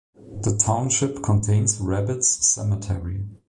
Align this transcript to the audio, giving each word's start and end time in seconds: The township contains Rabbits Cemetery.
The 0.15 0.57
township 0.57 1.21
contains 1.21 1.79
Rabbits 1.79 2.27
Cemetery. 2.47 3.23